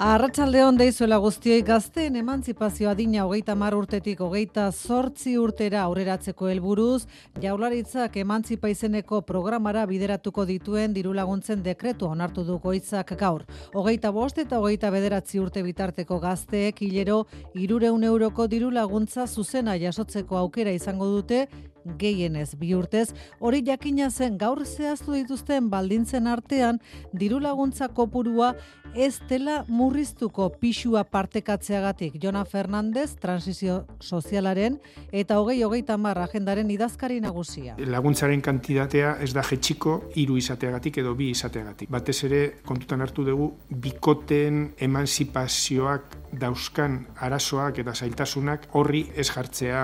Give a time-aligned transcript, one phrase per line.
[0.00, 7.02] Arratsalde hon deizuela guztioi gazteen emantzipazio adina hogeita mar urtetik hogeita zortzi urtera aurreratzeko helburuz,
[7.42, 13.44] jaularitzak emantzipa izeneko programara bideratuko dituen diru laguntzen dekretu onartu du goitzak gaur.
[13.74, 20.40] Hogeita bost eta hogeita bederatzi urte bitarteko gazteek hilero irureun euroko diru laguntza zuzena jasotzeko
[20.40, 21.42] aukera izango dute
[21.84, 23.10] gehienez bi urtez,
[23.40, 26.80] hori jakina zen gaur zehaztu dituzten baldintzen artean
[27.12, 28.54] diru laguntza kopurua
[28.94, 34.80] ez dela murriztuko pixua partekatzeagatik Jona Fernandez transizio sozialaren
[35.12, 37.76] eta hogei hogeita marra agendaren idazkari nagusia.
[37.78, 41.90] Laguntzaren kantitatea ez da jetxiko hiru izateagatik edo bi izateagatik.
[41.90, 49.82] Batez ere kontutan hartu dugu bikoten emanzipazioak dauzkan arazoak eta zailtasunak horri ez jartzea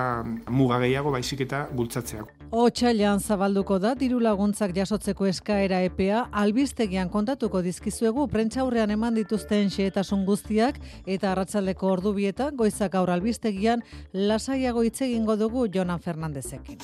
[0.51, 2.25] muga gehiago baizik eta bultzatzea.
[2.57, 10.25] Otsailean zabalduko da diru laguntzak jasotzeko eskaera epea albistegian kontatuko dizkizuegu prentzaurrean eman dituzten xehetasun
[10.27, 16.79] guztiak eta arratsaldeko ordubietan goizak aur albistegian lasaiago hitz egingo dugu Jonan Fernandezekin.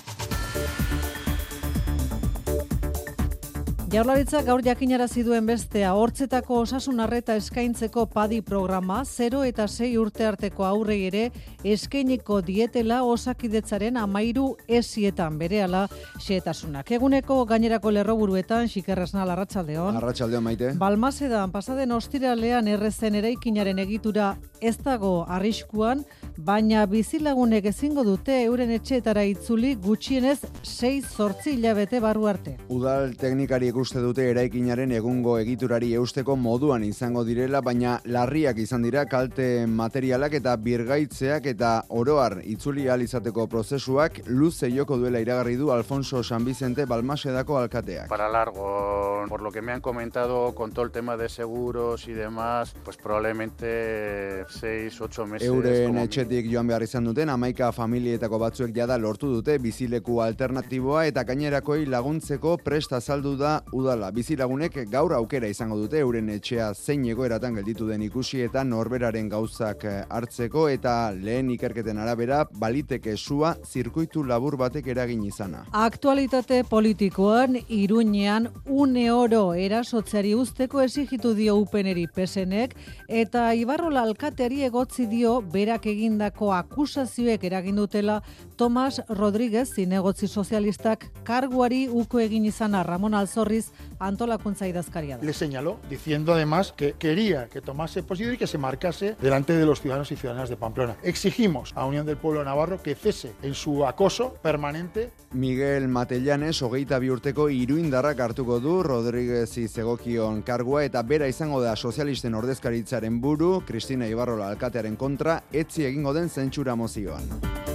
[3.92, 10.24] Jaurlaritza gaur jakinarazi duen bestea hortzetako osasun arreta eskaintzeko padi programa 0 eta 6 urte
[10.24, 11.26] arteko aurrei ere
[11.74, 14.46] eskainiko dietela osakidetzaren amairu
[14.80, 15.82] esietan berehala
[16.16, 16.88] xeetasunak.
[16.96, 20.00] Eguneko gainerako lerroburuetan xikerresnal arratsaldeon.
[20.00, 20.72] Arratsaldeon maite.
[20.80, 24.30] Balmasedan pasaden ostiralean errezen eraikinaren egitura
[24.62, 26.06] ez dago arriskuan,
[26.38, 32.56] baina bizilagunek ezingo dute euren etxeetara itzuli gutxienez 6-8 hilabete barru arte.
[32.72, 39.02] Udal teknikari uste dute eraikinaren egungo egiturari eusteko moduan izango direla, baina larriak izan dira
[39.11, 46.22] kalte materialak eta birgaitzeak eta oroar itzuli izateko prozesuak luze joko duela iragarri du Alfonso
[46.22, 48.08] San Vicente Balmasedako alkateak.
[48.08, 52.12] Para largo, por lo que me han comentado con todo el tema de seguros y
[52.12, 55.49] demás, pues probablemente 6, 8 meses.
[55.49, 61.25] Euren etxetik joan behar izan duten, amaika familietako batzuek jada lortu dute bizileku alternatiboa eta
[61.25, 64.10] gainerakoi laguntzeko presta saldu da udala.
[64.12, 69.84] Bizilagunek gaur aukera izango dute euren etxea zein egoeratan gelditu den ikusi eta norberaren gauzak
[69.88, 75.65] eh, hartzeko eta lehen ikerketen arabera baliteke sua zirkuitu labur batek eragin izana.
[75.72, 82.77] Aktualitate politikoan iruñean une oro erasotzeari usteko esigitu dio upeneri pesenek
[83.09, 88.21] eta Ibarrola alkateari egotzi dio berak egindako akusazioek eragin dutela
[88.56, 93.15] Tomas Rodríguez zinegotzi sozialistak karguari uko egin izana Ramon
[93.62, 95.25] Alzorriz antolakuntza idazkaria da.
[95.25, 99.65] Le señaló diciendo además que quería que tomase posible y que se marcase delante de
[99.65, 100.97] los ciudadanos y ciudadanas de Pamplona.
[101.03, 105.11] Exigimos a Unión del Pueblo Navarro que cese en su acoso permanente.
[105.33, 111.77] Miguel Matellanes hogeita bi urteko iruindarrak hartuko du Rodríguez izegokion kargua eta bera izango da
[111.77, 117.72] sozialisten ordezkaritzaren buru Cristina Ibarrola alkatearen kontra etzi egingo den zentsura mozioan.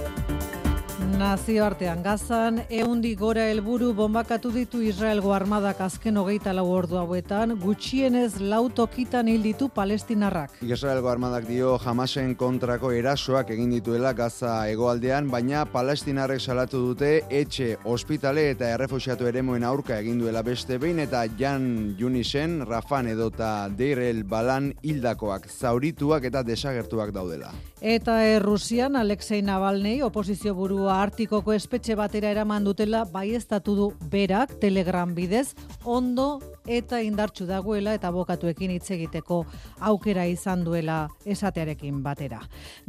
[1.18, 8.38] Nazioartean gazan, eundi gora helburu bombakatu ditu Israelgo armadak azken hogeita lau ordu hauetan, gutxienez
[8.38, 10.60] lautokitan hil ditu palestinarrak.
[10.62, 17.72] Israelgo armadak dio jamasen kontrako erasoak egin dituela gaza egoaldean, baina palestinarrek salatu dute etxe,
[17.82, 24.22] ospitale eta errefusiatu eremoen aurka egin duela beste behin eta Jan Junisen, Rafan edota Deirel
[24.22, 27.50] Balan hildakoak, zaurituak eta desagertuak daudela.
[27.82, 35.14] Eta Errusian Alexei Navalny oposizio burua Artikoko espetxe batera eraman dutela baiestatu du berak Telegram
[35.16, 35.54] bidez
[35.88, 36.26] ondo
[36.68, 39.38] eta indartsu dagoela eta bokatuekin hitz egiteko
[39.90, 42.42] aukera izan duela esatearekin batera.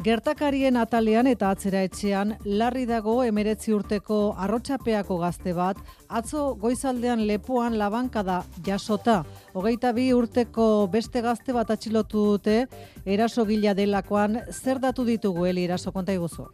[0.03, 7.79] Gertakarien atalean eta atzera etxean larri dago emeretzi urteko arrotxapeako gazte bat atzo goizaldean lepoan
[7.79, 9.21] labankada jasota.
[9.53, 12.59] Hogeita bi urteko beste gazte bat atxilotu dute
[13.05, 16.49] eraso gila delakoan zer datu ditugu heli eraso konta iguzu.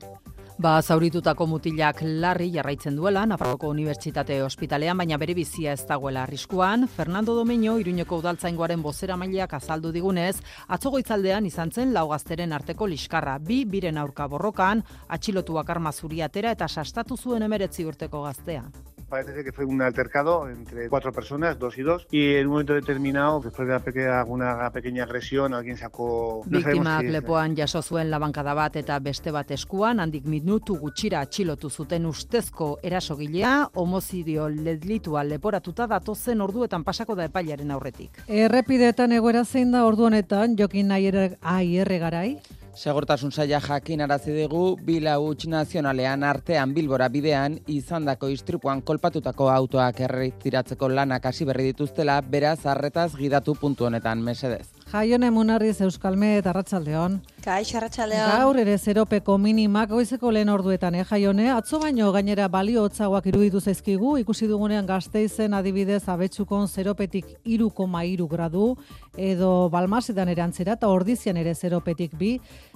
[0.55, 6.87] Ba, zauritutako mutilak larri jarraitzen duela, Nafarroko Unibertsitate Ospitalean, baina bere bizia ez dagoela arriskuan.
[6.87, 10.37] Fernando Domeño, Iruñeko udaltzaingoaren bozera maileak azaldu digunez,
[10.71, 13.35] atzogoitzaldean izan zen laugazteren arteko liskarra.
[13.37, 18.63] Bi, biren aurka borrokan, atxilotuak arma zuriatera eta sastatu zuen emeretzi urteko gaztea.
[19.09, 22.73] Parece que fue un altercado entre cuatro personas, dos y dos, y en un momento
[22.73, 26.41] determinado, después de una pequeña, alguna pequeña agresión, alguien sacó...
[26.45, 31.69] No Biktimak lepoan jaso zuen labankada bat eta beste bat eskuan, handik minutu gutxira atxilotu
[31.69, 38.23] zuten ustezko erasogilea, homozidio ledlitua leporatuta datozen orduetan pasako da epailaren aurretik.
[38.27, 42.39] Errepideetan egoera zein da ordu honetan, jokin nahi ere garai?
[42.75, 50.01] Segurtasun saia jakin arazi dugu bila huts nazionalean artean bilbora bidean izandako istripuan kolpatutako autoak
[50.09, 54.67] erretiratzeko lanak hasi berri dituztela beraz arretaz gidatu puntu honetan mesedez.
[54.85, 57.17] Jaione Munarriz Euskalme eta Arratsaldeon.
[57.43, 58.29] Kaix Arratsaldeon.
[58.37, 63.59] Gaur ere zeropeko minimak goizeko lehen orduetan eh Jaione, atzo baino gainera balio hotzagoak iruditu
[63.59, 68.77] zaizkigu, ikusi dugunean Gasteizen adibidez abetzukon zeropetik 3,3 gradu
[69.17, 72.35] edo Balmasedan ere antzera eta Ordizian ere zeropetik bi,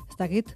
[0.09, 0.55] ez dakit.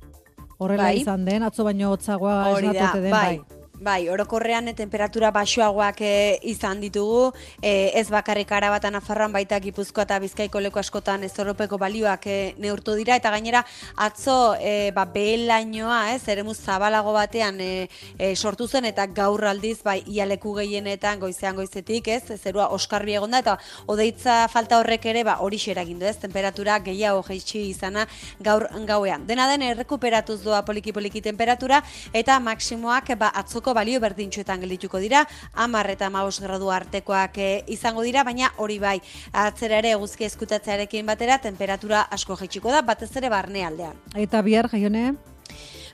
[0.57, 1.01] Horrela Bai.
[1.01, 3.37] izan den, atzo baino hotzagoa esnatute den bai.
[3.37, 3.62] bai.
[3.81, 10.03] Bai, orokorrean eh, temperatura baxuagoak eh, izan ditugu, eh, ez bakarrik arabata Nafarroan baita Gipuzkoa
[10.05, 13.63] eta Bizkaiko leku askotan ez Europeko balioak eh, neurtu dira eta gainera
[13.97, 17.87] atzo eh, ba behelainoa, ez, eremu zabalago batean eh,
[18.19, 23.41] eh, sortu zen eta gaur aldiz bai ialeku gehienetan goizean goizetik, ez, zerua oskarbi egonda
[23.41, 28.05] eta odeitza falta horrek ere ba hori egin du, ez, temperatura gehiago jaitsi izana
[28.39, 29.25] gaur gauean.
[29.25, 31.81] Dena den errekuperatuz doa poliki poliki temperatura
[32.13, 33.33] eta maksimoak ba
[33.63, 35.23] atzoko balio berdintxuetan geldituko dira,
[35.55, 38.99] 10 eta 15 gradu artekoak eh, izango dira, baina hori bai,
[39.31, 43.95] atzera ere eguzki eskutatzearekin batera temperatura asko jaitsiko da, batez ere barnealdean.
[44.15, 45.13] Eta bihar Jaione,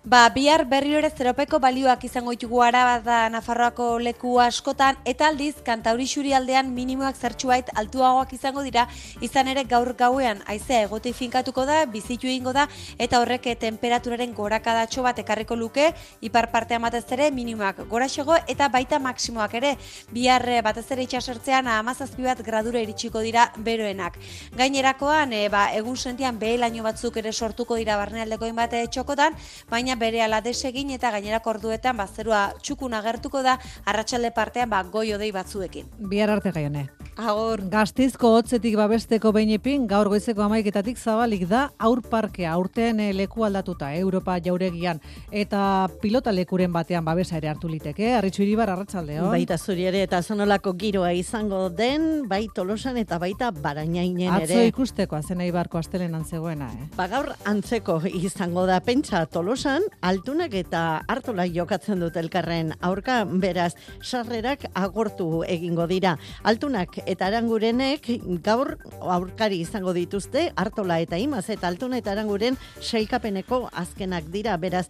[0.06, 5.56] Ba, bihar berriro ere zeropeko balioak izango ditugu araba da Nafarroako leku askotan, eta aldiz,
[5.66, 8.88] kantauri aldean minimoak zertxuait altuagoak izango dira,
[9.20, 15.04] izan ere gaur gauean aizea egotei finkatuko da, bizitu egingo da, eta horrek temperaturaren gorakadatxo
[15.04, 19.76] bat ekarriko luke, ipar partean batez ere minimoak goraxego, eta baita maksimoak ere,
[20.14, 24.18] bihar eh, batez ere itxasertzean amazazpi bat gradura iritsiko dira beroenak.
[24.56, 29.36] Gainerakoan, e, ba, egun sentian behelaino batzuk ere sortuko dira barnealdeko hainbat eh, txokotan,
[29.70, 34.84] baina bere ala desegin eta gainerako orduetan ba, zerua txukun agertuko da arratsalde partean ba,
[34.84, 35.86] goi odei batzuekin.
[36.00, 36.90] bihar arte Jaione.
[37.20, 37.66] Agor.
[37.68, 43.90] Gaztizko hotzetik babesteko behinepin, gaur goizeko amaiketatik zabalik da aur parkea, urtean eh, leku aldatuta,
[43.92, 49.26] eh, Europa jauregian, eta pilota lekuren batean babesa ere hartu liteke, arritxu iribar arratsaldeo.
[49.34, 54.70] Baita zuri ere eta zonolako giroa izango den, bai tolosan eta baita barainainen Atzo ere.
[54.72, 56.88] ikusteko azen eibarko astelenan zegoena, eh?
[56.96, 63.74] Ba gaur antzeko izango da pentsa tolosan, altunak eta hartola jokatzen dut elkarren aurka, beraz,
[64.00, 66.16] sarrerak agortu egingo dira.
[66.48, 68.06] Altunak eta arangurenek
[68.46, 74.86] gaur aurkari izango dituzte, hartola eta imaz, eta altuna eta aranguren sailkapeneko azkenak dira, beraz,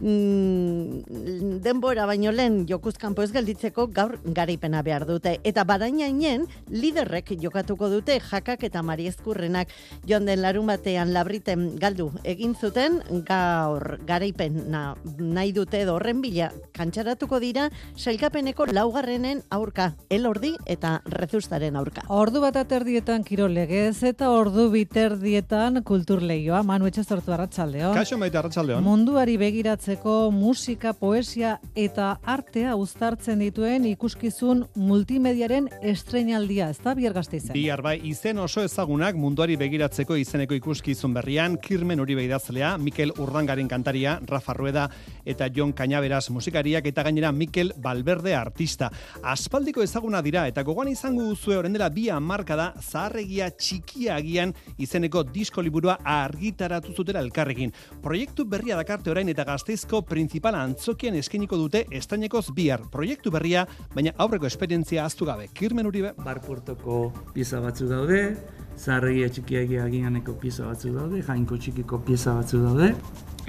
[0.00, 5.38] mm, denbora baino lehen jokuzkanpo ez gelditzeko gaur garaipena behar dute.
[5.44, 9.72] Eta barainainen liderrek jokatuko dute jakak eta mariezkurrenak
[10.06, 14.84] joan den larun batean labriten galdu egin zuten gaur garaipena
[15.18, 22.04] nahi dute edo horren bila kantxaratuko dira sailkapeneko laugarrenen aurka elordi eta rezustaren aurka.
[22.08, 27.92] Ordu bat aterdietan kirol legez eta ordu biterdietan kulturleioa, Manu Etxezortu arratsaldeo.
[27.94, 28.82] Kaixo maite arratsaldeon.
[28.84, 29.36] Munduari
[29.84, 37.52] begiratzeko musika, poesia eta artea uztartzen dituen ikuskizun multimediaren estreinaldia, ez da bihar gazteizen.
[37.52, 43.68] Bihar bai izen oso ezagunak munduari begiratzeko izeneko ikuskizun berrian, Kirmen Uribe idazlea, Mikel Urdangaren
[43.68, 44.88] kantaria, Rafa Rueda
[45.24, 48.90] eta Jon Cañaveras musikariak eta gainera Mikel Balberde artista.
[49.22, 55.24] Aspaldiko ezaguna dira eta gogoan izango duzue orain dela bi hamarkada zaharregia txikia agian izeneko
[55.24, 57.72] disko liburua argitaratu zutela elkarrekin.
[58.02, 59.44] Proiektu berria dakarte orain eta
[59.74, 62.84] gazteizko principala antzokian eskeniko dute estainekoz bihar.
[62.92, 65.48] Proiektu berria, baina aurreko esperientzia aztu gabe.
[65.52, 66.12] Kirmen Uribe.
[66.22, 68.36] Barportoko pieza batzuk daude,
[68.78, 72.92] zaharregia txikiagia agianeko pieza batzuk daude, jainko txikiko pieza batzuk daude,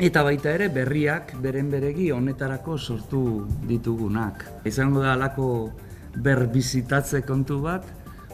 [0.02, 4.66] eta baita ere berriak beren beregi honetarako sortu ditugunak.
[4.66, 5.48] Izango da alako
[6.26, 7.86] berbizitatze kontu bat,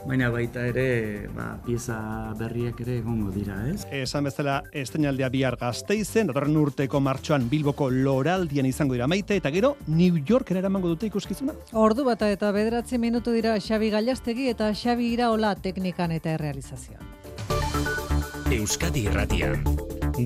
[0.07, 1.97] baina baita ere ba, pieza
[2.39, 3.85] berriak ere egongo dira, ez?
[3.91, 9.75] Esan bezala, esteinaldea bihar gazteizen, datorren urteko martxoan Bilboko loraldian izango dira maite, eta gero
[9.87, 11.55] New Yorkera eramango dute ikuskizuna.
[11.73, 17.05] Ordu bata eta bederatzi minutu dira Xabi Gallastegi eta Xabi Iraola teknikan eta errealizazioan.
[18.51, 19.63] Euskadi Irratian.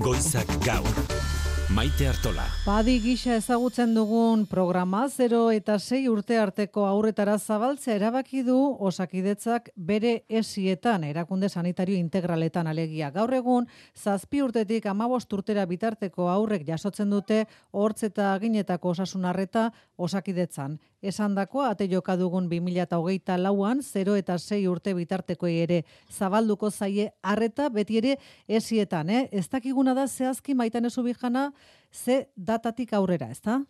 [0.02, 1.35] Goizak gaur.
[1.76, 2.46] Maite Artola.
[2.64, 8.56] Badi gisa ezagutzen dugun programa 0 eta 6 urte arteko aurretara zabaltzea erabaki du
[8.88, 13.10] osakidetzak bere esietan, erakunde sanitario integraletan alegia.
[13.12, 17.42] Gaur egun, zazpi urtetik amabost urtera bitarteko aurrek jasotzen dute
[17.72, 19.68] hortz eta aginetako osasunarreta
[19.98, 20.78] osakidetzan.
[21.02, 27.10] Esan dakoa, ate joka dugun 2008 lauan, 0 eta 6 urte bitarteko ere zabalduko zaie
[27.22, 28.14] arreta beti ere
[28.48, 29.28] esietan, eh?
[29.30, 31.52] Ez dakiguna da zehazki maitan ezu bijana,
[31.96, 33.60] ze datatik aurrera, ezta?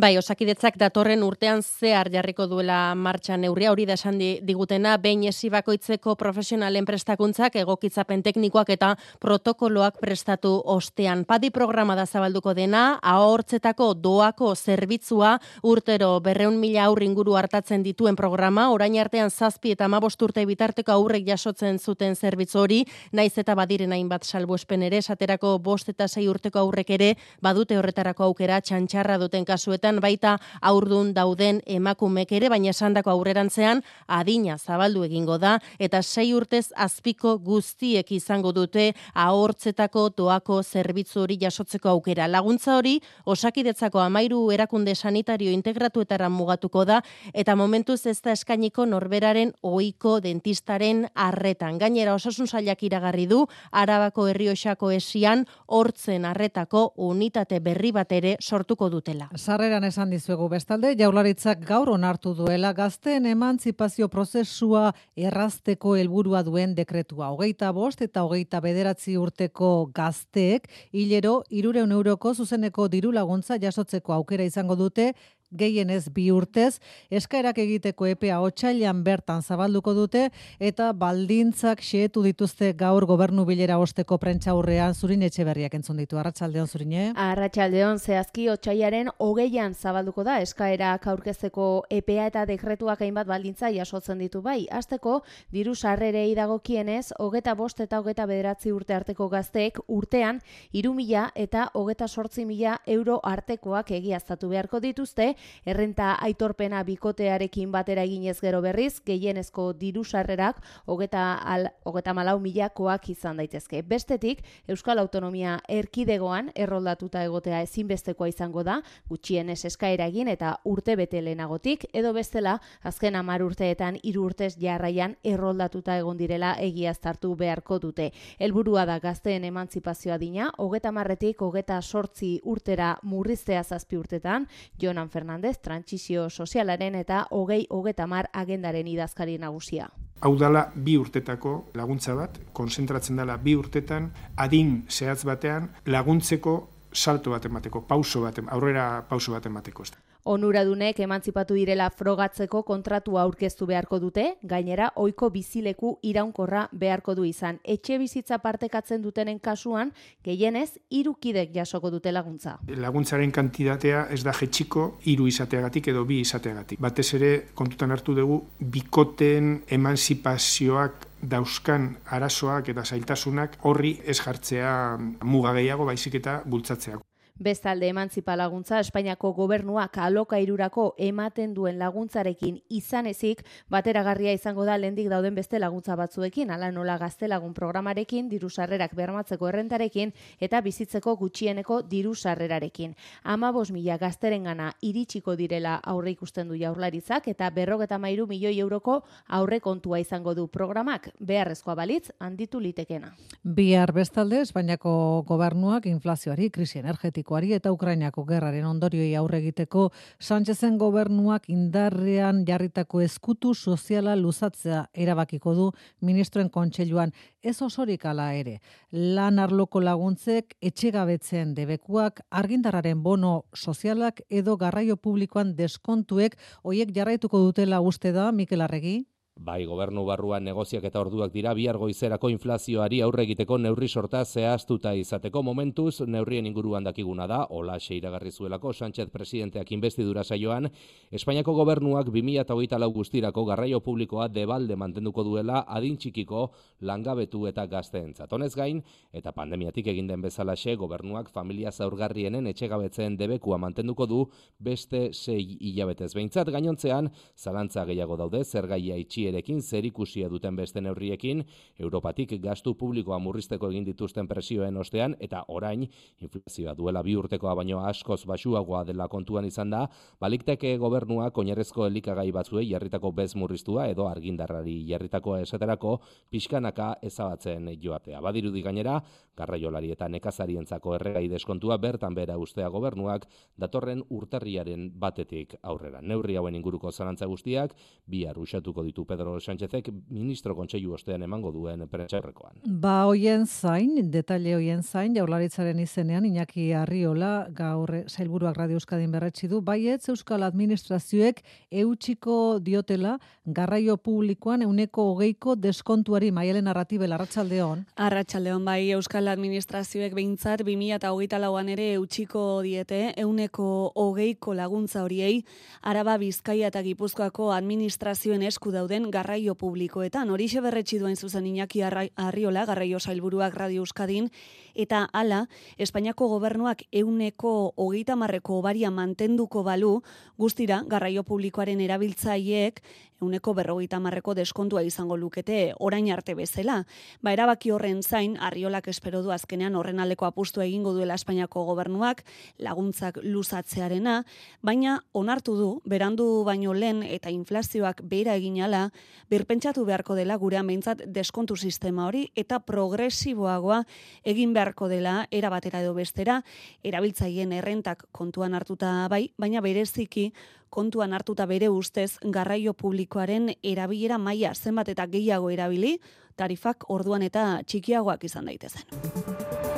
[0.00, 5.50] Bai, osakidetzak datorren urtean zehar jarriko duela martxan neurria hori da esan digutena, behin esi
[5.50, 11.24] bakoitzeko profesionalen prestakuntzak egokitzapen teknikoak eta protokoloak prestatu ostean.
[11.24, 18.16] Padi programa da zabalduko dena, ahortzetako doako zerbitzua urtero berreun mila aurri inguru hartatzen dituen
[18.16, 23.56] programa, orain artean zazpi eta amabost urte bitarteko aurrek jasotzen zuten zerbitzu hori, naiz eta
[23.58, 29.18] badiren hainbat salbuespen ere, esaterako bost eta sei urteko aurrek ere, badute horretarako aukera txantxarra
[29.18, 36.02] duten kasuetan, baita aurdun dauden emakumek ere, baina esandako aurrerantzean, adina zabaldu egingo da, eta
[36.02, 42.28] sei urtez azpiko guztiek izango dute ahortzetako doako zerbitzu hori jasotzeko aukera.
[42.28, 47.00] Laguntza hori, osakidetzako amairu erakunde sanitario integratuetara mugatuko da,
[47.32, 51.78] eta momentuz ez da eskainiko norberaren oiko dentistaren arretan.
[51.78, 58.88] Gainera, osasun zailak iragarri du, arabako herrioxako esian, hortzen arretako unitate berri bat ere sortuko
[58.90, 59.28] dutela.
[59.36, 67.30] Sarreran esan dizuegu bestalde, jaularitzak gaur onartu duela gazteen emantzipazio prozesua errazteko helburua duen dekretua.
[67.32, 74.44] Hogeita bost eta hogeita bederatzi urteko gazteek, hilero, irureun euroko zuzeneko diru laguntza jasotzeko aukera
[74.44, 75.12] izango dute,
[75.52, 76.80] gehienez bi urtez,
[77.10, 80.28] eskaerak egiteko epea otxailan bertan zabalduko dute,
[80.58, 86.18] eta baldintzak xeetu dituzte gaur gobernu bilera osteko prentxaurrean zurin etxe berriak entzun ditu.
[86.18, 87.12] Arratxaldeon zurine?
[87.16, 94.42] Arratxaldeon zehazki otxailaren hogeian zabalduko da eskaerak aurkezeko epea eta dekretuak hainbat baldintza jasotzen ditu
[94.42, 94.66] bai.
[94.70, 95.20] Azteko,
[95.52, 100.40] diru sarrerei dagokienez, hogeta bost eta hogeta bederatzi urte arteko gazteek urtean,
[100.72, 105.34] irumila eta hogeta sortzi mila euro artekoak egiaztatu beharko dituzte,
[105.66, 113.08] errenta aitorpena bikotearekin batera eginez gero berriz, gehienezko diru sarrerak hogeta, al, hogeta malau milakoak
[113.10, 113.82] izan daitezke.
[113.82, 121.22] Bestetik, Euskal Autonomia erkidegoan erroldatuta egotea ezinbestekoa izango da, gutxienez eskaera egin eta urte bete
[121.22, 128.10] lehenagotik, edo bestela, azken amar urteetan hiru urtez jarraian erroldatuta egon direla egiaztartu beharko dute.
[128.38, 134.46] Helburua da gazteen emantzipazioa dina, hogeta marretik, hogeta sortzi urtera murriztea zazpi urtetan,
[134.80, 139.86] Jonan Fernandez Fernandez, trantsizio sozialaren eta hogei hogeta mar agendaren idazkari nagusia.
[140.20, 146.56] Hau dala bi urtetako laguntza bat, konzentratzen dela bi urtetan, adin zehatz batean laguntzeko
[146.92, 149.88] salto bat emateko, pauso bat, aurrera pauso bat emateko.
[150.24, 157.58] Onuradunek emantzipatu direla frogatzeko kontratua aurkeztu beharko dute, gainera ohiko bizileku iraunkorra beharko du izan.
[157.64, 159.90] Etxe bizitza partekatzen dutenen kasuan,
[160.22, 162.60] gehienez, irukidek jasoko dute laguntza.
[162.70, 166.78] Laguntzaren kantitatea ez da jetxiko iru izateagatik edo bi izateagatik.
[166.78, 174.74] Batez ere, kontutan hartu dugu, bikoten emantzipazioak dauzkan arazoak eta zailtasunak horri ez jartzea
[175.22, 177.02] muga gehiago baizik eta bultzatzeak.
[177.38, 183.40] Bestalde emantzipa laguntza Espainiako gobernuak alokairurako ematen duen laguntzarekin izan ezik,
[183.72, 188.92] bateragarria izango da lendik dauden beste laguntza batzuekin, ala nola gazte lagun programarekin, diru sarrerak
[188.94, 192.94] bermatzeko errentarekin eta bizitzeko gutxieneko diru sarrerarekin.
[193.24, 199.04] Ama mila gazteren gana iritsiko direla aurre ikusten du jaurlaritzak eta berrogeta mairu milioi euroko
[199.28, 203.16] aurre kontua izango du programak, beharrezkoa balitz, handitu litekena.
[203.42, 210.78] Bihar bestalde, Espainiako gobernuak inflazioari, krisi energetiko politikoari eta Ukrainako gerraren ondorioi aurre egiteko Sánchezen
[210.78, 217.12] gobernuak indarrean jarritako eskutu soziala luzatzea erabakiko du ministroen kontseiluan
[217.42, 218.60] ez osorik ala ere.
[218.92, 227.80] Lan arloko laguntzek etxegabetzen debekuak argindarraren bono sozialak edo garraio publikoan deskontuek hoiek jarraituko dutela
[227.80, 229.04] uste da Mikel Arregi.
[229.40, 234.92] Bai, gobernu barruan negoziak eta orduak dira bihar goizerako inflazioari aurre egiteko neurri sorta zehaztuta
[234.94, 240.68] izateko momentuz neurrien inguruan dakiguna da, hola iragarri zuelako Sánchez presidenteak investidura saioan,
[241.10, 248.32] Espainiako gobernuak 2008 lau guztirako garraio publikoa debalde mantenduko duela adin txikiko langabetu eta gazteentzat.
[248.32, 254.26] Honez gain, eta pandemiatik egin den bezalaxe, gobernuak familia zaurgarrienen etxegabetzen debekua mantenduko du
[254.60, 260.80] beste sei hilabetez behintzat gainontzean, zalantza gehiago daude, zer gaia itxi itxierekin zerikusia duten beste
[260.80, 261.44] neurriekin,
[261.78, 265.86] Europatik gastu publikoa murrizteko egin dituzten presioen ostean, eta orain,
[266.20, 269.86] inflazioa duela bi urtekoa baino askoz basuagoa dela kontuan izan da,
[270.20, 275.98] balikteke gobernua koinerezko elikagai batzuei jarritako bez murriztua edo argindarrari jarritako esaterako
[276.30, 278.20] pixkanaka ezabatzen joatea.
[278.20, 279.00] Badirudi gainera,
[279.36, 283.26] garraiolari eta nekazarientzako erregai deskontua bertan bera ustea gobernuak
[283.56, 286.02] datorren urterriaren batetik aurrera.
[286.02, 287.74] Neurri hauen inguruko zalantza guztiak,
[288.06, 292.62] bi usatuko ditu Pedro Sánchezek ministro kontseilu ostean emango duen prentsaurrekoan.
[292.64, 299.50] Ba hoien zain, detaile hoien zain, jaularitzaren izenean, Iñaki Arriola, gaur sailburuak Radio Euskadin berretsi
[299.52, 301.42] du, baietz Euskal Administrazioek
[301.82, 307.84] eutxiko diotela garraio publikoan euneko hogeiko deskontuari maialen narratibel arratsaldeon.
[307.96, 315.42] Arratsaldeon bai Euskal Administrazioek behintzat 2008 lauan ere eutxiko diete euneko hogeiko laguntza horiei
[315.82, 320.30] Araba Bizkaia eta Gipuzkoako administrazioen esku dauden garraio publikoetan.
[320.30, 324.30] Horixe berretsi duen zuzen Iñaki Arriola, garraio sailburuak Radio Euskadin,
[324.74, 330.02] eta hala, Espainiako gobernuak euneko hogeita marreko obaria mantenduko balu,
[330.38, 332.82] guztira, garraio publikoaren erabiltzaileek
[333.22, 336.82] euneko berrogeita marreko deskontua izango lukete orain arte bezala.
[337.22, 342.24] Ba, erabaki horren zain, arriolak espero du azkenean horren aldeko apustu egingo duela Espainiako gobernuak
[342.58, 344.22] laguntzak luzatzearena,
[344.62, 348.90] baina onartu du, berandu baino lehen eta inflazioak behera eginala,
[349.30, 353.82] birpentsatu beharko dela gure ameintzat deskontu sistema hori eta progresiboagoa
[354.24, 356.42] egin beharko dela erabatera edo bestera,
[356.84, 360.32] erabiltzaien errentak kontuan hartuta bai, baina bereziki
[360.70, 365.98] kontuan hartuta bere ustez garraio publikoaren erabilera maila zenbat eta gehiago erabili,
[366.36, 369.71] tarifak orduan eta txikiagoak izan daitezen.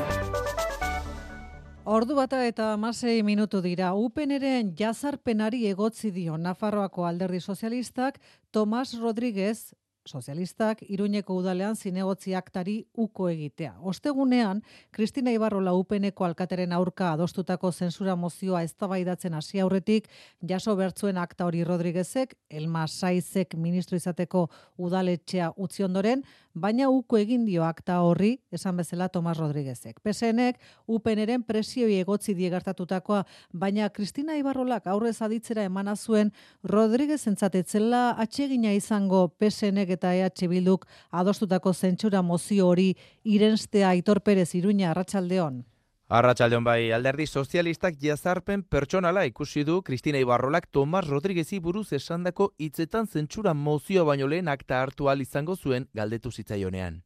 [1.84, 3.90] Ordu bata eta amasei minutu dira.
[3.92, 8.16] Upeneren jazarpenari egotzi dio Nafarroako alderdi sozialistak
[8.50, 9.74] Tomas Rodríguez
[10.06, 13.74] sozialistak Iruñeko udalean zinegotzi aktari uko egitea.
[13.80, 20.08] Ostegunean, Kristina Ibarrola upeneko alkateren aurka adostutako zensura mozioa eztabaidatzen hasi aurretik,
[20.48, 27.44] jaso bertzuen akta hori Rodriguezek, Elma Saizek ministro izateko udaletxea utzi ondoren, baina uko egin
[27.44, 29.98] dio akta horri, esan bezala Tomas Rodriguezek.
[30.04, 36.30] PSNek upeneren presioi egotzi diegartatutakoa, baina Kristina Ibarrolak aurrez aditzera emana zuen
[36.62, 42.90] Rodriguez entzatetzela atsegina izango PSNek eta EH Bilduk adostutako zentsura mozio hori
[43.22, 45.62] irenstea Aitor Perez Iruña Arratsaldeon.
[46.08, 53.06] Arratsaldeon bai, alderdi sozialistak jazarpen pertsonala ikusi du Kristina Ibarrolak Tomas Rodriguezi buruz esandako hitzetan
[53.06, 57.03] zentsura mozio baino lehen akta hartu izango zuen galdetu zitzaionean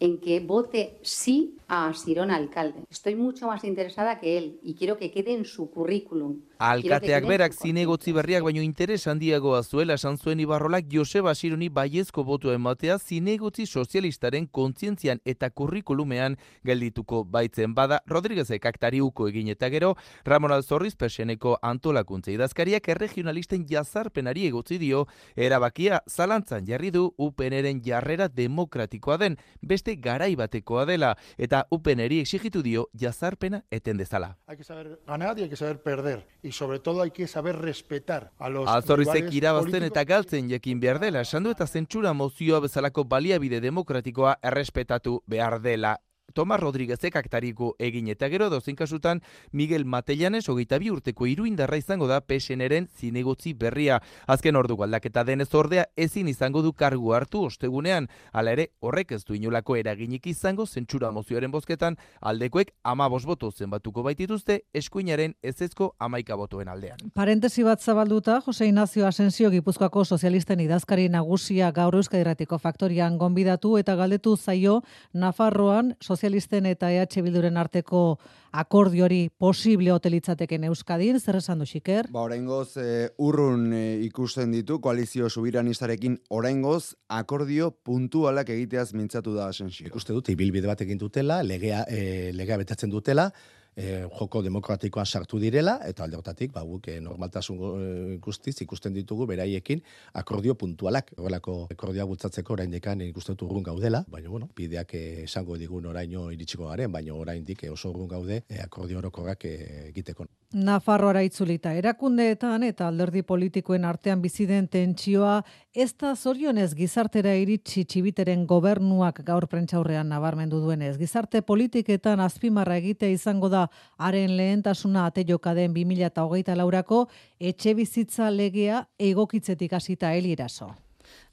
[0.00, 2.80] en que vote sí a Sirón alcalde.
[2.90, 6.40] Estoy mucho más interesada que él y quiero que quede en su currículum.
[6.58, 12.50] Alkateak berak zinegotzi berriak baino interes handiagoa zuela esan zuen Ibarrolak Joseba Sironi baiezko botu
[12.50, 19.94] ematea zinegotzi sozialistaren kontzientzian eta kurrikulumean geldituko baitzen bada Rodríguezek aktari uko egin eta gero
[20.24, 25.06] Ramon Alzorriz peseneko antolakuntza idazkariak erregionalisten jazarpenari egotzi dio
[25.36, 32.20] erabakia zalantzan jarri du UPNren jarrera demokratikoa den beste beste garai batekoa dela eta UPNeri
[32.20, 34.36] exigitu dio jazarpena eten dezala.
[34.46, 37.56] Hay que saber ganar y hay que saber perder y sobre todo hay que saber
[37.56, 42.60] respetar a los Azorrizek irabazten eta galtzen jekin behar dela, esan du eta zentsura mozioa
[42.60, 45.98] bezalako baliabide demokratikoa errespetatu behar dela.
[46.38, 49.18] Tomas Rodríguezek aktariko egin eta gero dozen kasutan
[49.50, 53.96] Miguel Matellanes hogeita bi urteko iruindarra izango da PSNren zinegotzi berria.
[54.30, 58.06] Azken ordu aldaketa denez ordea ezin izango du kargu hartu ostegunean.
[58.30, 64.04] Hala ere horrek ez du inolako eraginik izango zentsura mozioaren bozketan aldekoek ama boto zenbatuko
[64.04, 66.98] baitituzte eskuinaren ezezko amaika botoen aldean.
[67.14, 73.96] Parentesi bat zabalduta, Jose Ignacio Asensio Gipuzkoako sozialisten idazkari nagusia gaur euskadiratiko faktorian gonbidatu eta
[73.96, 75.96] galdetu zaio Nafarroan
[76.28, 78.18] sozialisten eta EH Bilduren arteko
[78.52, 82.08] akordiori posible hotelitzateken Euskadin, zer esan du xiker?
[82.12, 89.48] Ba, oraingoz, e, urrun e, ikusten ditu, koalizio subiranistarekin oraingoz, akordio puntualak egiteaz mintzatu da
[89.48, 89.86] asensio.
[89.88, 93.30] Ikuste dut, ibilbide bat egin dutela, legea, e, legea betatzen dutela,
[93.78, 98.96] e, joko demokratikoan sartu direla, eta alde hortatik, ba, guk e, normaltasun e, guztiz ikusten
[98.96, 99.82] ditugu beraiekin
[100.22, 101.14] akordio puntualak.
[101.18, 104.94] Horrelako akordioa bultzatzeko orain dekan ikusten urrun gaudela, baina bueno, bideak
[105.28, 110.28] esango digun oraino iritsiko garen, baina orain dik oso urrun gaude e, akordio orokorrak egiteko.
[110.48, 115.42] Nafarroara itzulita, erakundeetan eta alderdi politikoen artean bizi den tentsioa
[115.76, 120.96] ez da zorionez gizartera iritsi txibiteren gobernuak gaur prentxaurrean nabarmendu duenez.
[120.96, 123.66] Gizarte politiketan azpimarra egitea izango da
[123.98, 127.04] haren lehentasuna ate jokaden 2008 laurako
[127.38, 130.72] etxe bizitza legea egokitzetik hasita heliraso.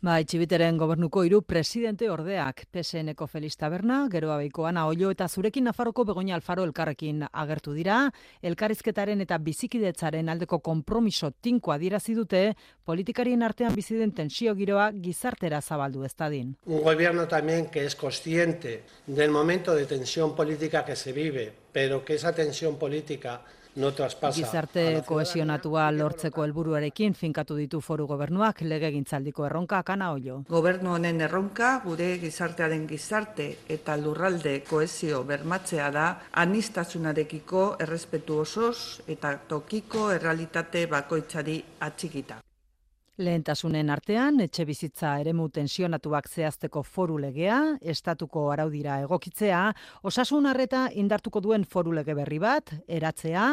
[0.06, 5.66] Ba, itxibiteren gobernuko hiru presidente ordeak, PSNeko Feliz Taberna, gero abeiko Ana Ollo eta zurekin
[5.66, 8.12] Nafarroko Begoña Alfaro elkarrekin agertu dira,
[8.46, 12.44] elkarrizketaren eta bizikidetzaren aldeko konpromiso tinko adirazi dute,
[12.86, 16.54] politikarien artean bizi den tensio giroa gizartera zabaldu ez dadin.
[16.68, 22.06] Un gobierno también que es consciente del momento de tensión política que se vive, pero
[22.06, 23.42] que esa tensión política
[23.76, 24.36] no traspasa.
[24.38, 30.42] Gizarte kohesionatua lortzeko helburuarekin finkatu ditu foru gobernuak legegintzaldiko erronka kana oio.
[30.50, 36.08] Gobernu honen erronka gure gizartearen gizarte eta lurralde kohesio bermatzea da
[36.46, 42.45] anistasunarekiko errespetu osoz eta tokiko errealitate bakoitzari atxikita.
[43.16, 49.62] Lehentasunen artean, etxe bizitza eremu tensionatuak zehazteko foru legea, estatuko araudira egokitzea,
[50.04, 53.46] osasun harreta indartuko duen foru lege berri bat, eratzea,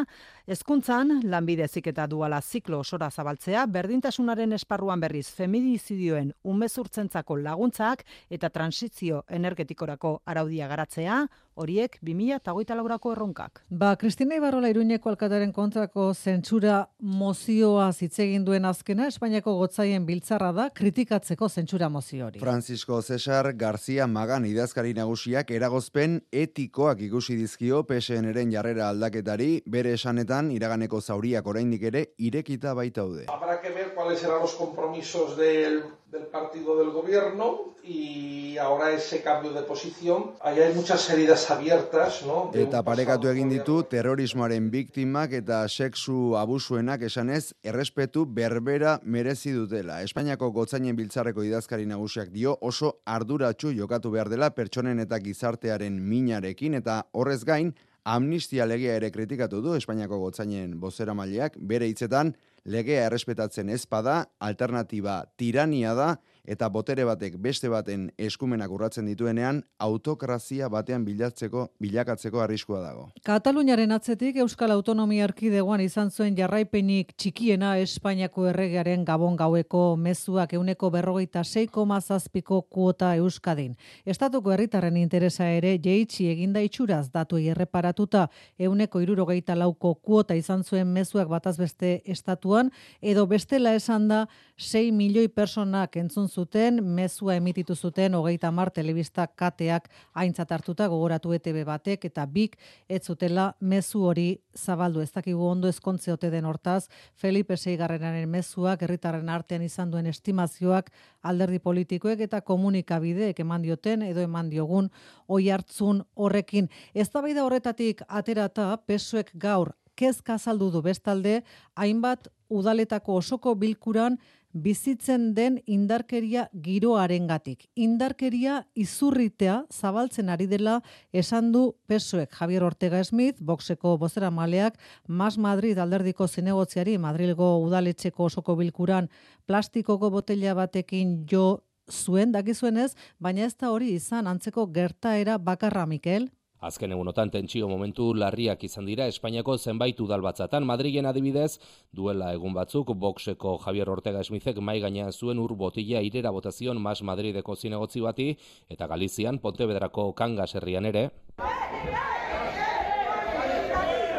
[0.47, 9.23] hezkuntzan lanbide ziketa duala ziklo osora zabaltzea, berdintasunaren esparruan berriz femidizidioen umezurtzentzako laguntzak eta transizio
[9.29, 11.23] energetikorako araudia garatzea,
[11.55, 13.61] horiek 2008 laurako erronkak.
[13.69, 20.69] Ba, Kristina Ibarrola Iruñeko alkataren kontrako zentsura mozioa zitzegin duen azkena, Espainiako gotzaien biltzarra da
[20.75, 22.41] kritikatzeko zentsura mozio hori.
[22.41, 30.32] Francisco Cesar García Magan idazkari nagusiak eragozpen etikoak ikusi dizkio PSN-eren jarrera aldaketari, bere esanetan
[30.41, 33.27] iraganeko zauriak oraindik ere irekita baitaude.
[33.29, 39.23] Habrá que ver cuáles serán los compromisos del, del partido del gobierno y ahora ese
[39.23, 40.33] cambio de posición.
[40.41, 42.51] Ahí hay muchas heridas abiertas, ¿no?
[42.53, 50.03] De Eta parekatu egin ditu terrorismoaren biktimak eta sexu abusuenak esanez errespetu berbera merezi dutela.
[50.03, 56.75] Espainiako gotzainen biltzarreko idazkari nagusiak dio oso arduratsu jokatu behar dela pertsonen eta gizartearen minarekin
[56.79, 62.35] eta horrez gain amnistia legea ere kritikatu du Espainiako gotzainen bozera maileak bere hitzetan
[62.65, 66.09] legea errespetatzen ezpada, alternatiba tirania da,
[66.45, 73.09] eta botere batek beste baten eskumenak urratzen dituenean, autokrazia batean bilatzeko, bilakatzeko arriskua dago.
[73.25, 80.91] Kataluniaren atzetik Euskal Autonomia Erkidegoan izan zuen jarraipenik txikiena Espainiako erregearen gabon gaueko mezuak euneko
[80.91, 83.77] berrogeita 6,zazpiko kuota Euskadin.
[84.07, 88.27] Estatuko herritarren interesa ere jeitsi eginda itxuraz datu erreparatuta
[88.59, 94.27] euneko irurogeita lauko kuota izan zuen mezuak batazbeste estatuan, edo bestela esan da
[94.59, 101.33] 6 milioi personak entzun zuten, mezua emititu zuten hogeita mar telebista kateak aintzat hartuta gogoratu
[101.37, 102.57] ETB batek eta bik
[102.89, 108.83] ez zutela mezu hori zabaldu ez dakigu ondo ezkontze ote den hortaz Felipe Seigarrenaren mezuak
[108.83, 110.91] herritarren artean izan duen estimazioak
[111.23, 114.91] alderdi politikoek eta komunikabideek eman dioten edo eman diogun
[115.29, 116.69] oi hartzun horrekin.
[116.95, 121.43] Eztabaida horretatik aterata pesoek gaur kezka azaldu du bestalde
[121.77, 124.19] hainbat udaletako osoko bilkuran
[124.53, 127.67] bizitzen den indarkeria giroarengatik.
[127.75, 130.81] Indarkeria izurritea zabaltzen ari dela
[131.13, 138.25] esan du pesoek Javier Ortega Smith, boxeko bozera maleak, Mas Madrid alderdiko zinegotziari Madrilgo udaletxeko
[138.31, 139.09] osoko bilkuran
[139.47, 146.31] plastikoko botella batekin jo zuen, dakizuenez, baina ez da hori izan antzeko gertaera bakarra, Mikel?
[146.63, 150.63] Azken egunotan tentsio momentu larriak izan dira Espainiako zenbait udalbatzatan.
[150.63, 151.59] Madrilen adibidez,
[151.91, 157.03] duela egun batzuk, boxeko Javier Ortega Esmizek mai gainean zuen ur botila irera botazion Mas
[157.03, 158.29] Madrideko zinegotzi bati,
[158.71, 161.09] eta Galizian, Pontevedrako kangas herrian ere.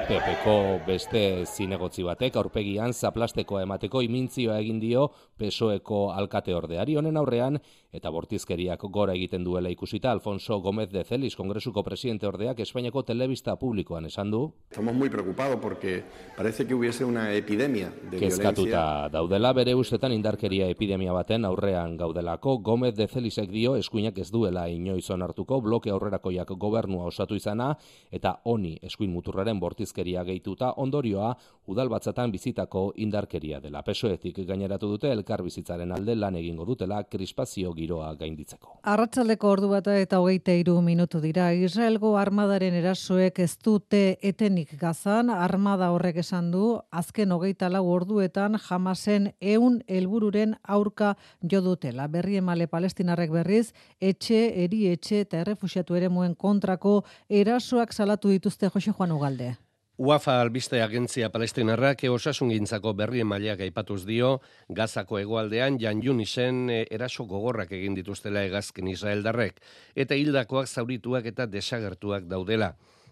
[0.04, 5.06] Pepeko beste zinegotzi batek aurpegian zaplastekoa emateko imintzioa egin dio
[5.40, 7.62] pesoeko alkate ordeari honen aurrean
[7.94, 13.56] eta bortizkeriak gora egiten duela ikusita Alfonso Gómez de Celis, kongresuko presidente ordeak Espainiako telebista
[13.60, 14.52] publikoan esan du.
[14.72, 16.04] Estamos muy preocupados porque
[16.36, 19.10] parece que hubiese una epidemia de Kezkatuta violencia.
[19.10, 24.68] daudela bere ustetan indarkeria epidemia baten aurrean gaudelako Gómez de Celisek dio eskuinak ez duela
[24.70, 27.78] inoiz onartuko bloke aurrerakoiak gobernua osatu izana
[28.12, 31.36] eta honi eskuin muturraren bortizkeria gehituta ondorioa
[31.68, 33.84] udalbatzatan bizitako indarkeria dela.
[33.84, 38.80] Pesoetik gaineratu dute elkar bizitzaren alde lan egingo dutela krispazio giroa gainditzeko.
[38.94, 41.52] Arratsaldeko ordu bata eta hogeita hiru minutu dira.
[41.54, 48.60] Israelgo armadaren erasoek ez dute etenik gazan, armada horrek esan du, azken hogeita lau orduetan
[48.68, 52.08] jamasen eun helbururen aurka jo dutela.
[52.08, 53.68] Berri emale palestinarrek berriz,
[54.00, 59.54] etxe, eri etxe eta errefusiatu ere muen kontrako erasoak salatu dituzte Jose Juan Ugalde.
[60.02, 67.28] UAFA albiste agentzia palestinarrak osasungintzako berrien mailak aipatuz dio, Gazako hegoaldean Jan Junisen eh, eraso
[67.30, 69.62] gogorrak egin dituztela hegazkin Israeldarrek,
[69.94, 72.72] eta hildakoak zaurituak eta desagertuak daudela.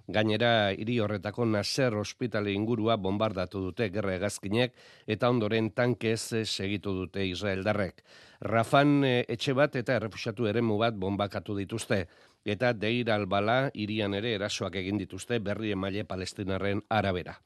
[0.09, 4.73] Gainera, hiri horretako Nasser ospitale ingurua bombardatu dute gerra hegazkinek
[5.05, 8.01] eta ondoren tankez segitu dute Israeldarrek.
[8.41, 12.07] Rafan eh, etxe bat eta errefusiatu eremu bat bombakatu dituzte
[12.45, 17.37] eta Deir albala irian ere erasoak egin dituzte berri emaile palestinarren arabera.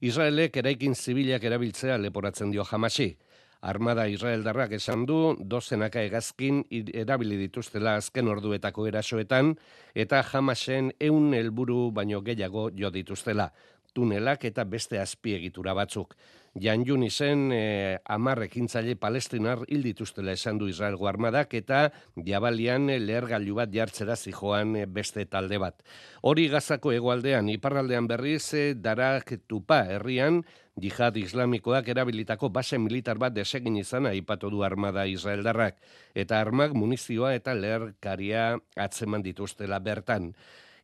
[0.00, 3.16] Israelek eraikin zibilak erabiltzea leporatzen dio jamasi.
[3.60, 9.56] Armada Israeldarrak esan du, dozenaka hegazkin erabili dituztela azken orduetako erasoetan,
[9.94, 13.50] eta jamasen eun helburu baino gehiago jo dituztela.
[13.94, 16.14] Tunelak eta beste azpiegitura batzuk.
[16.58, 21.80] Jan Junisen e, amar ekintzaile palestinar hil dituztela esan du Israelgo armadak eta
[22.26, 25.82] jabalian e, lehergailu bat jartzera zijoan e, beste talde bat.
[26.22, 30.42] Hori gazako egoaldean, iparraldean berriz, e, darak tupa herrian,
[30.80, 35.78] jihad islamikoak erabilitako base militar bat desegin izan aipatu du armada Israeldarrak,
[36.14, 40.32] eta armak munizioa eta leherkaria atzeman dituztela bertan.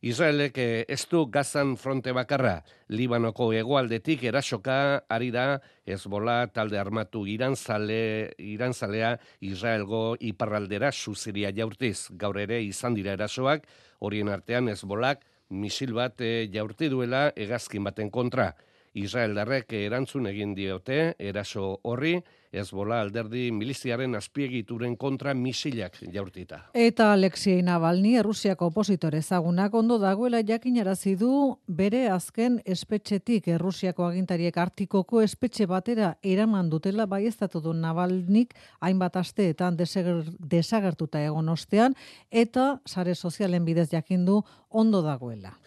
[0.05, 2.59] Israelek eh, ez du gazan fronte bakarra,
[2.93, 4.75] Libanoko egoaldetik erasoka
[5.09, 5.45] ari da
[5.81, 12.11] ezbola talde armatu iranzale, iranzalea Israelgo iparraldera suziria jaurtiz.
[12.21, 13.65] Gaur ere izan dira erasoak,
[13.97, 18.51] horien artean ezbolak misil bat eh, jaurti duela egazkin baten kontra.
[18.95, 22.15] Israeldarrek erantzun egin diote, eraso horri,
[22.55, 26.61] ez bola alderdi miliziaren azpiegituren kontra misilak jaurtita.
[26.73, 31.31] Eta Alexei Navalny, Errusiako opositore ezagunak ondo dagoela jakinarazi du
[31.67, 39.75] bere azken espetxetik Errusiako agintariek artikoko espetxe batera eraman dutela bai du Navalnik hainbat asteetan
[39.75, 41.95] desagertuta egon ostean
[42.31, 45.57] eta sare sozialen bidez jakindu ondo dagoela.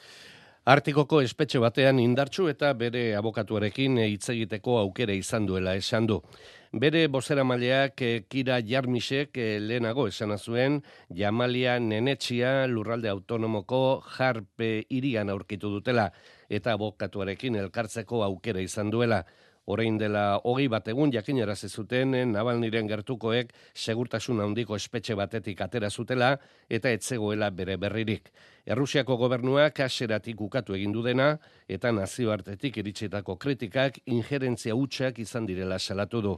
[0.68, 6.18] Artikoko espetxe batean indartsu eta bere abokatuarekin hitz egiteko aukera izan duela esan du.
[6.82, 13.80] Bere bozera maleak eh, Kira Jarmisek eh, lehenago esan zuen Jamalia Nenetxia lurralde autonomoko
[14.18, 16.10] jarpe irian aurkitu dutela
[16.50, 19.22] eta abokatuarekin elkartzeko aukera izan duela.
[19.68, 25.90] Orain dela hogei bat egun jakinarazi zuten eh, Navalniren gertukoek segurtasun handiko espetxe batetik atera
[25.90, 26.30] zutela
[26.72, 28.30] eta etzegoela bere berririk.
[28.64, 31.34] Errusiako gobernuak kaseratik ukatu egin du dena
[31.68, 36.34] eta nazioartetik iritsetako kritikak injerentzia hutsak izan direla salatu du.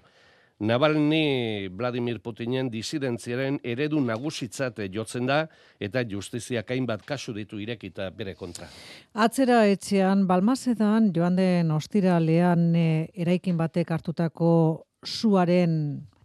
[0.61, 5.46] Navalny Vladimir Putinen disidentziaren eredu nagusitzat jotzen da
[5.81, 8.68] eta justizia hainbat kasu ditu irekita bere kontra.
[9.14, 14.53] Atzera etxean Balmasedan joan den ostiralean e, eraikin batek hartutako
[15.01, 15.77] suaren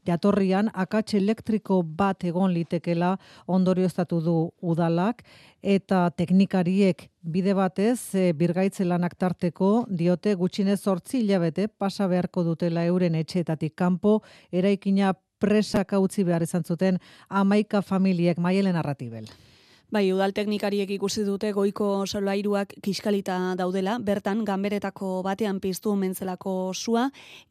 [0.07, 3.15] jatorrian akats elektriko bat egon litekela
[3.47, 5.23] ondorioztatu du udalak
[5.61, 12.85] eta teknikariek bide batez e, birgaitze lanak tarteko diote gutxinez 8 hilabete pasa beharko dutela
[12.85, 19.25] euren etxeetatik kanpo eraikina presaka utzi behar izan zuten amaika familiek maielen arratibel.
[19.93, 27.03] Bai, udal teknikariek ikusi dute goiko solairuak kiskalita daudela, bertan ganberetako batean piztu omentzelako sua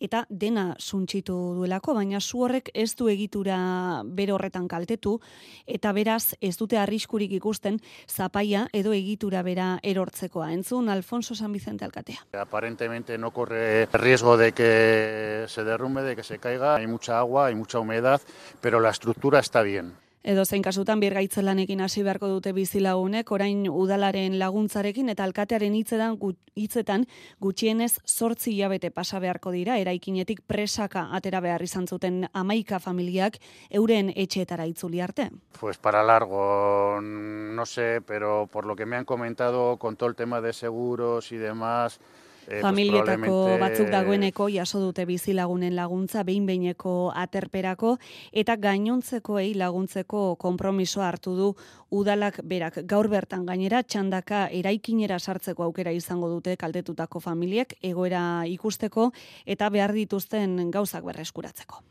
[0.02, 5.20] eta dena suntxitu duelako, baina su horrek ez du egitura bere horretan kaltetu
[5.64, 7.78] eta beraz ez dute arriskurik ikusten
[8.10, 10.50] zapaia edo egitura bera erortzekoa.
[10.52, 12.26] Entzun Alfonso San Vicente alkatea.
[12.32, 17.46] Aparentemente no corre riesgo de que se derrumbe, de que se caiga, hay mucha agua,
[17.46, 18.20] hay mucha humedad,
[18.60, 20.03] pero la estructura está bien.
[20.24, 26.16] Edo zein kasutan birgaitzelanekin hasi beharko dute bizilagunek, orain udalaren laguntzarekin eta alkatearen hitzetan
[26.56, 27.04] hitzetan
[27.44, 33.36] gutxienez zortzi hilabete pasa beharko dira, eraikinetik presaka atera behar izan zuten amaika familiak
[33.68, 35.28] euren etxeetara itzuli arte.
[35.60, 40.16] Pues para largo, no sé, pero por lo que me han comentado con todo el
[40.16, 42.00] tema de seguros y demás,
[42.48, 47.96] Eh, Familietako batzuk dagoeneko jaso dute bizilagunen laguntza behin beineko aterperako
[48.32, 51.48] eta gainontzekoei laguntzeko konpromiso hartu du
[51.90, 59.10] udalak berak gaur bertan gainera txandaka eraikinera sartzeko aukera izango dute kaldetutako familiek egoera ikusteko
[59.46, 61.82] eta behar dituzten gauzak berreskuratzeko.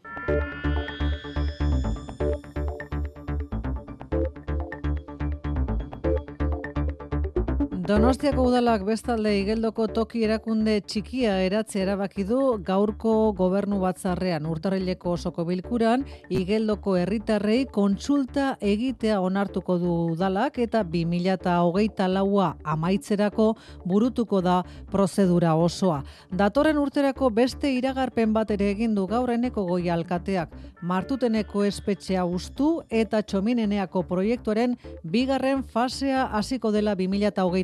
[7.83, 15.43] Donostiako udalak bestalde igeldoko toki erakunde txikia eratze erabaki du gaurko gobernu batzarrean urtarrileko osoko
[15.49, 23.49] bilkuran igeldoko herritarrei kontsulta egitea onartuko du udalak eta 2008 laua amaitzerako
[23.83, 26.05] burutuko da prozedura osoa.
[26.31, 33.21] Datorren urterako beste iragarpen bat ere egin du gaurreneko goi alkateak martuteneko espetxea ustu eta
[33.27, 36.95] txomineneako proiektuaren bigarren fasea hasiko dela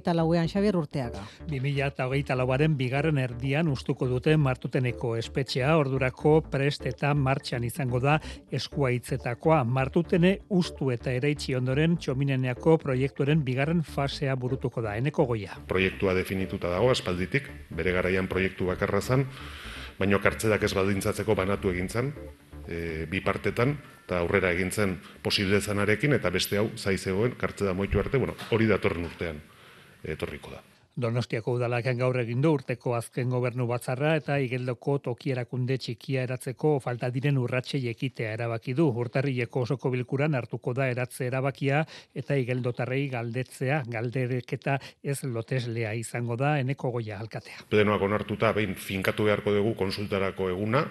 [0.09, 1.21] 2008 lauean, Xabier Urteaga.
[1.49, 8.19] 2008 lauaren bigarren erdian ustuko dute martuteneko espetxea, ordurako prest eta martxan izango da
[8.51, 9.63] eskua hitzetakoa.
[9.63, 15.57] Martutene ustu eta eraitsi ondoren txomineneako proiektuaren bigarren fasea burutuko da, eneko goia.
[15.67, 19.27] Proiektua definituta dago, aspalditik, bere garaian proiektu bakarra zan,
[19.99, 22.13] baino kartzedak ez baldintzatzeko banatu egintzan,
[22.67, 28.17] e, bi partetan, eta aurrera egintzen posible zanarekin, eta beste hau, zaizegoen, kartzeda moitu arte,
[28.17, 29.41] bueno, hori datorren urtean
[30.03, 30.61] etorriko da.
[30.99, 37.07] Donostiako udalak gaur egin du urteko azken gobernu batzarra eta igeldoko tokierakunde txikia eratzeko falta
[37.15, 38.89] diren urratxe ekitea erabaki du.
[39.03, 46.57] Urtarrileko osoko bilkuran hartuko da eratze erabakia eta igeldotarrei galdetzea galdereketa ez loteslea izango da
[46.59, 47.63] eneko goia alkatea.
[47.69, 50.83] Plenoak onartuta behin finkatu beharko dugu konsultarako eguna,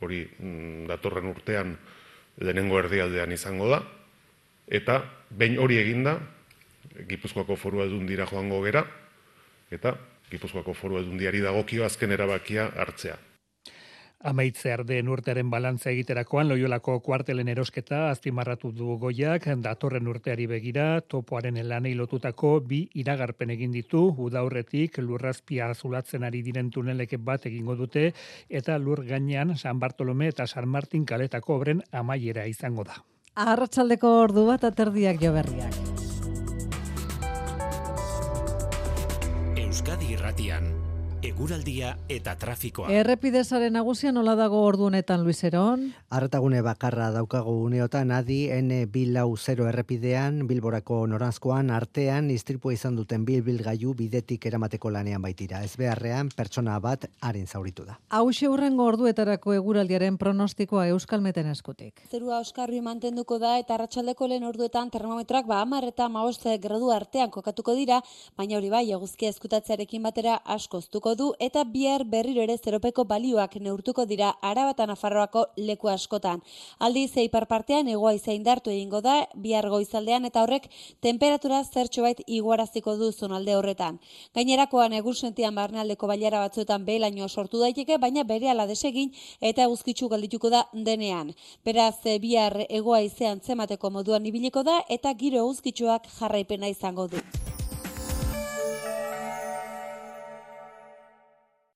[0.00, 1.76] hori mm, datorren urtean
[2.44, 3.80] lehenengo erdialdean izango da,
[4.68, 6.18] eta behin hori eginda,
[7.08, 8.84] Gipuzkoako foru dira joango gera,
[9.70, 9.96] eta
[10.30, 13.16] Gipuzkoako foru aldundiari dagokio azken erabakia hartzea.
[14.26, 21.56] Amaitze arden urtearen balantza egiterakoan loiolako kuartelen erosketa azpimarratu du goiak, datorren urteari begira, topoaren
[21.60, 28.14] elanei lotutako bi iragarpen egin ditu, udaurretik lurrazpia azulatzen ari diren tuneleke bat egingo dute,
[28.48, 32.96] eta lur gainean San Bartolome eta San Martin kaletako obren amaiera izango da.
[33.36, 35.76] Arratxaldeko ordu bat aterdiak jo berriak.
[39.76, 40.85] Euskadi Irratian
[41.26, 42.86] eguraldia eta trafikoa.
[42.92, 45.88] Errepidesaren nagusia nola dago ordu honetan Luis Eron?
[46.14, 53.24] Arretagune bakarra daukago uneotan adi N bilau zero errepidean Bilborako noranzkoan artean istripua izan duten
[53.26, 55.64] bilbil gaiu bidetik eramateko lanean baitira.
[55.66, 57.98] Ez beharrean pertsona bat haren zauritu da.
[58.10, 62.04] Hau urrengo orduetarako eguraldiaren pronostikoa Euskal Meten eskutik.
[62.10, 67.30] Zerua Euskarri mantenduko da eta arratsaldeko lehen orduetan termometroak ba amar eta maoste gradu artean
[67.30, 68.00] kokatuko dira,
[68.36, 74.04] baina hori bai eguzkia eskutatzearekin batera askoztuko du eta bihar berriro ere zeropeko balioak neurtuko
[74.06, 76.42] dira arabata nafarroako leku askotan.
[76.78, 80.68] Aldi zeipar partean egoa indartu egingo da bihar goizaldean eta horrek
[81.00, 83.98] temperatura zertxo bait iguaraziko du zonalde horretan.
[84.34, 90.08] Gainerakoan egun sentian barnealdeko bailara batzuetan behelaino sortu daiteke, baina bere ala desegin eta eguzkitzu
[90.08, 91.34] galdituko da denean.
[91.64, 97.22] Beraz, bihar egoa izean zemateko moduan ibiliko da eta giro eguzkitzuak jarraipena izango du.